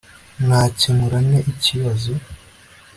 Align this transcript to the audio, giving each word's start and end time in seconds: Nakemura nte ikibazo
Nakemura 0.47 1.17
nte 1.27 1.39
ikibazo 1.51 2.11